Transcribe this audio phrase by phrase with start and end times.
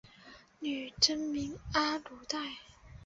[0.61, 2.39] 女真名阿鲁带。